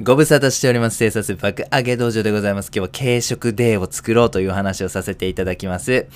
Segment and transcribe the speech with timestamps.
[0.00, 0.96] ご無沙汰しております。
[0.96, 2.70] 生産爆上げ道場でございます。
[2.74, 6.06] 今日は軽食デーを作ろうという話をさせていただきます。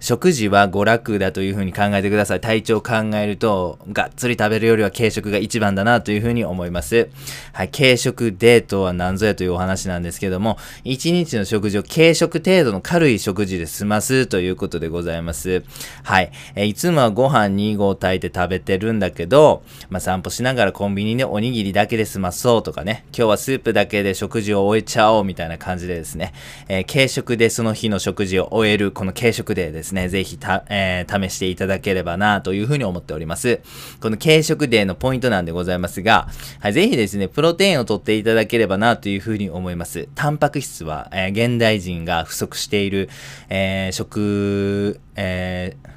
[0.00, 2.40] 食事は娯楽だというふうに考えてください。
[2.40, 7.08] 体調を考えると、がっつり食べるよりは軽食が一番だなというふうに思います。
[7.52, 15.62] はい、軽食デートは何ぞやというお話なんですけども、一日の食事を軽食程度の軽い食事で済ますということでございます。
[16.02, 26.32] はい、えいつもはご飯2合炊いて食べてるんだけど、まあ、散歩しながらコンビニでおにぎりだけで済まそうとかね、今日はスープだけで食事を終えちゃおうみたいな感じでですね、
[26.68, 33.60] えー軽食でその日の食事を終えるこの軽食デーですね、ぜひた、えー試していただければなというふうに思っております。
[34.00, 36.28] この軽食デーのポイントなんでございますが、
[36.60, 40.08] はい、ぜひですね、プロテインを取っていただければなというふうに思います。
[40.14, 43.08] タンパク質は、えー現代人が不足している、
[43.48, 45.92] えー食、えー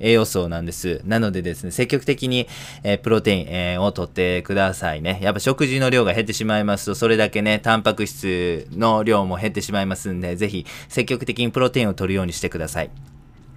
[0.00, 1.00] 栄養素なんです。
[1.04, 2.48] なのでですね、積極的に、
[2.82, 5.18] えープロテイン、えーを取ってくださいね。
[5.22, 12.90] やっぱ食事の量が減ってしまいますと、それだけね、タンパク質の量も減ってしまいますんで、ぜひ積極的にプロテインを取るようにしてください。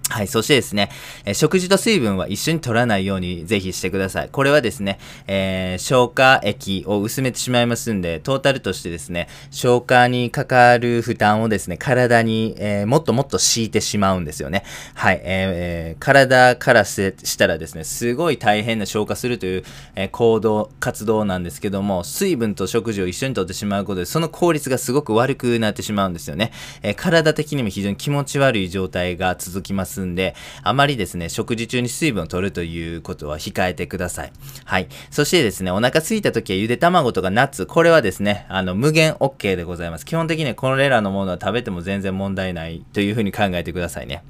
[0.08, 0.28] はい。
[0.28, 0.90] そしてですね、
[1.26, 4.28] え食事と水分は一緒に取らないようにぜひしてください。
[4.30, 14.64] これはですね、えー消化液を薄めてしまいますんで、トータルとしてですね、消化にかかる負担をですね、体に、えーもっともっと敷いてしまうんですよね。
[14.94, 15.16] はい。
[15.16, 19.64] えーえー体からしたらですね、すごい大変な消化するという、
[19.94, 26.50] え行動、活動なんですけども、水分と食事を一緒にとってしまうことで、その効率がすごく悪くなってしまうんですよね。
[26.82, 34.32] え体的にも非常に気持ち悪い状態が続きますんで、あまりですね、食事中に水分を取るということは控えてください。
[34.64, 34.88] はい。
[35.10, 40.06] そしてですね、お腹空いた時はゆで卵とかナッツ、これはですね、あの、無限 OK でございます。
[40.06, 44.22] 基本的にはこれらのものは食べても全然問題ないというふうに考えてくださいね。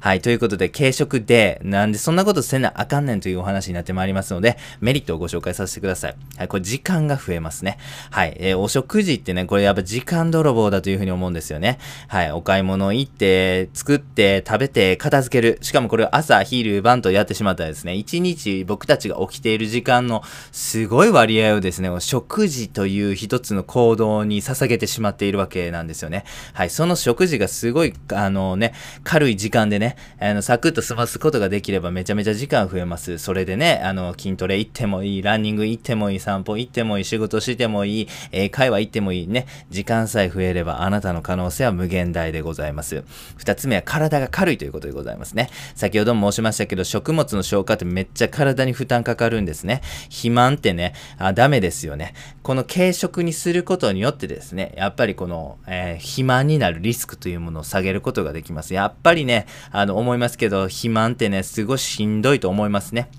[0.00, 0.20] はい。
[0.20, 6.16] ということで、軽食で、なんでそんなことせなあかんねんというお話になってまいりますので、メリットをご紹介させてください。
[6.36, 6.48] はい。
[6.48, 7.78] これ時間が増えますね。
[8.10, 8.36] はい。
[8.38, 11.78] えーお食事ってね、これやっぱ時間泥棒だというふうに思うんですよね。
[12.08, 12.32] はい。
[12.32, 15.58] お買い物行って、作って、食べて、片付ける。
[15.62, 26.24] しかもこれを朝、昼、晩とやってしまったらですね、一日僕たちが起きている時間のすごい割合をですね、食事という一つの行動に捧げてしまっているわけなんですよね。
[26.54, 26.70] はい。
[26.70, 28.74] その食事がすごい、あのね、
[29.04, 33.18] 軽い時間でね、あの、サクッと済ますことができればめちゃめちゃ時間増えます。
[33.18, 43.04] それでね、あの、筋トレ行ってもいい、ランニング行ってもいい、散歩行ってもいい、仕事してもいい、英会話行ってもいいね、時間さえ増えればあなたの可能性は無限大でございます。
[43.36, 45.50] 二つ目は体が軽いということでございますね。
[45.74, 49.82] 先ほども申しましたけど、食物の消化ってめっちゃ体に負担かかるんですね。
[50.04, 52.14] 肥満ってね、あダメですよね。
[52.42, 58.74] この軽食にすることによってですね、やっぱりこの、えー肥満になるリスクというものを下げることができます。
[58.74, 63.10] やっぱりね、あの、思いますけど、肥満ってね、すごいしんどいと思いますね。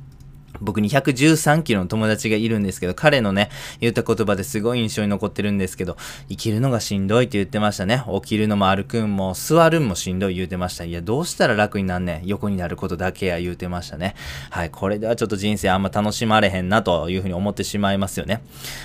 [0.61, 5.97] 僕に113キロの友達がいるんですけど、彼のね、言った言葉ですごい印象に残ってるんですけど、
[6.29, 8.03] 生きるのがしんどいって言ってましたね。
[8.21, 10.83] 起きるのも歩くんも、座るんもしんどい言うてました。
[10.83, 12.27] いや、どうしたら楽になんねん。
[12.27, 14.15] 横になることだけや言うてましたね。
[14.49, 18.41] はい、これではちょっと人生あんま楽しまれへんなというふうに思ってしまいますよね。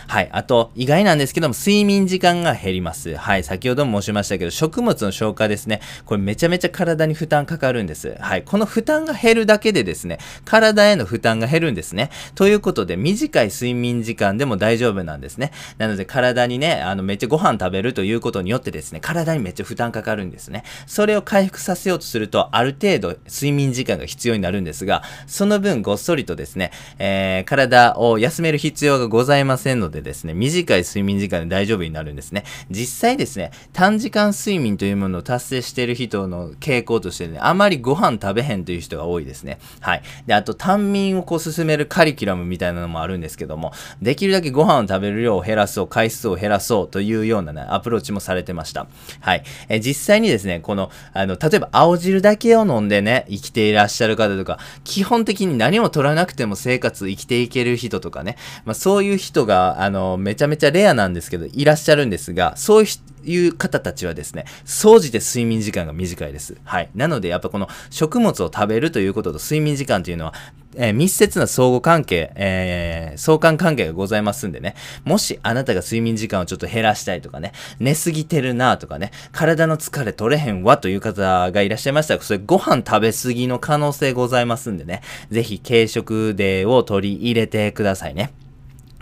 [0.09, 3.16] はい、あと、意外なんですけども、睡眠時間が減ります。
[3.16, 5.81] はい、先ほども申しましたけど、食物の消化ですね。
[6.05, 8.16] これめちゃめちゃ体に負担かかるんです。
[8.21, 12.11] はい、この負担が減るだけでですね、体への負担が減るるんですね。
[12.34, 15.53] ということで、短い睡眠時間でも大丈夫なんですね。
[15.78, 20.65] なので、体にね、あの、めっちゃご飯食べるということによってですね、体にめっちゃ負担かかるんですね。
[20.87, 32.44] それを回復させようとすると、ある程度睡眠時間が必要になるんですが、その分ごっそりとですね、えー体を休める必要がございませんのでですね、短い睡眠時間で大丈夫になるんですね。
[32.71, 39.59] 実際ですね、短時間睡眠というものを達成している人の傾向としてね、あまりご飯食べへんという人が多いですね。
[39.81, 40.03] はい。
[40.27, 48.87] で、あと、短眠をこう進めるカリキュラムみたいなのもあるんですけども、できるだけご飯を食べる量を減らそう、回数を減らそうというようなね、アプローチもされてました。
[49.21, 49.45] はい。
[49.69, 66.56] え実際にですね、この、あの、例えば青汁だけを飲んでね、生きていらっしゃる方とか、基本的に何も取らなくても生活生きていける人とかね、まあそういう人が、あの、めちゃめちゃレアなんですけど、いらっしゃるんですが、そういういう方たちはですね、総じて睡眠時間が短いです。
[66.65, 66.91] はい。
[66.94, 70.35] なので、やっぱこの食物を食べるということと睡眠時間というのは、
[70.77, 74.75] えー密接な相互関係、えー相関関係がございますんでね、
[75.05, 88.33] もしあなたが睡眠時間をちょっと減らしたいとかね、寝すぎてるなとかね、体の疲れ取れへんわという方がいらっしゃいましたら、それご飯食べ過ぎの可能性ございますんでね、ぜひ軽食デーを取り入れてくださいね。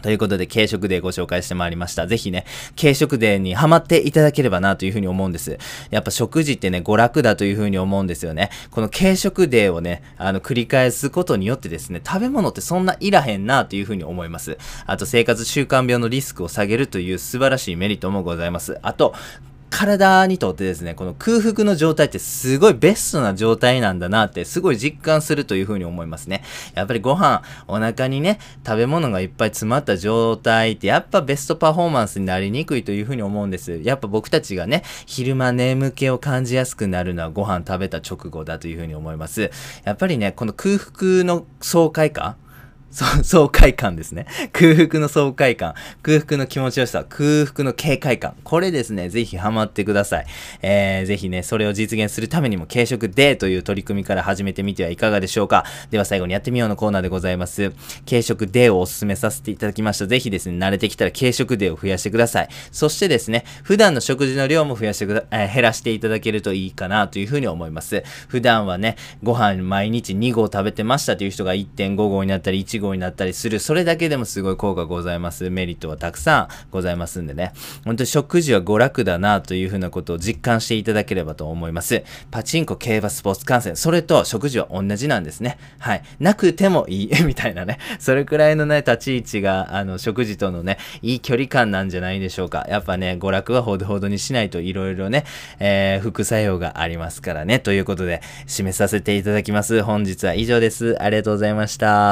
[0.03, 2.07] ということで、軽食デーご紹介してまいりました。
[2.07, 2.45] ぜひね、
[2.81, 5.59] 軽食デーにハマっていただければなというふうに思うんです。
[5.91, 8.51] やっぱ食事ってね、娯楽だというふうに思うんですよね。
[8.71, 14.59] この軽食デーをね、あの、繰り返すことによってですね、食べ物ってそんないらへんなというふうに思います。
[14.87, 18.79] あと、生活習慣病のリスクを下げるという素晴らしいメリットもございます。
[18.83, 19.15] あと、
[19.71, 26.43] 体にとってですね、この空腹の状態ってすごいベストな状態なんだなってすごい実感するというふうに思いますね。
[26.75, 33.81] やっぱりご飯、お腹にね、食べ物がいっぱい詰まった状態ってやっぱベストパフォーマンスになりにくいというふうに思うんです。
[33.83, 39.51] やっぱ僕たちがね、昼間眠気を感じやすくなるのはご飯食べた直後だというふうに思います。
[39.85, 42.37] やっぱりね、この空腹の爽快感
[43.23, 44.27] 爽快感ですね。
[44.53, 48.35] 空腹の爽快感、空腹の気持ちよさ、空腹の警戒感。
[48.43, 50.27] これですね、ぜひハマってください。
[50.63, 55.65] えー、ぜひね、それを実現するためにも軽食デーという取り組みから始めてみてはいかがでしょうか。
[55.91, 57.73] では最後にやってみようのコーナーでございます。
[58.09, 60.09] 軽食デーをお勧めさせていただきました。
[60.09, 62.49] ぜひですね、慣れてきたら軽食デーを増やしてください。
[62.73, 68.03] そしてですね、普段の食事の量も増やしてくだ、えー、減らしていただけるといいかなというふうに思います。
[68.27, 73.61] 普段はね、ご飯毎日2合食べてましたという人が1.5合になったり1号になったりする。
[73.61, 75.49] それだけでもすごい効果ございます。
[75.51, 77.53] メリットはたくさんございますんでね。
[77.85, 82.03] 本当に食事は娯楽だなというふうなことを実感していただければと思います。
[82.31, 85.59] パチンコ、競馬、スポーツ観戦、それと食事は同じなんですね。
[85.79, 86.03] はい。
[86.19, 87.79] なくてもいいみたいなね。
[87.99, 92.67] それくらいのね、立ち位置が、あの、食事とのね、いい距離感なんじゃないでしょうか。
[92.69, 95.25] やっぱね、娯楽はほどほどにしないといろいろね、
[95.59, 97.59] えー、副作用がありますからね。
[97.59, 99.83] ということで、締めさせていただきます。
[99.83, 101.01] 本日は以上です。
[101.03, 102.09] ありがとうございました。